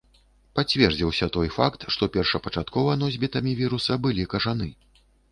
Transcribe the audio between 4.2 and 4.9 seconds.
кажаны.